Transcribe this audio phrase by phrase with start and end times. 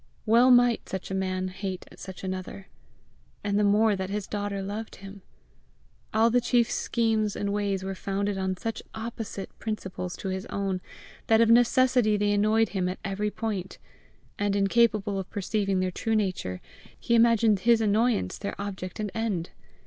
[0.25, 2.65] Well might such a man hate such another
[3.43, 5.21] and the more that his daughter loved him!
[6.11, 10.81] All the chief's schemes and ways were founded on such opposite principles to his own
[11.27, 13.77] that of necessity they annoyed him at every point,
[14.39, 16.61] and, incapable of perceiving their true nature,
[16.99, 19.51] he imagined his annoyance their object and end.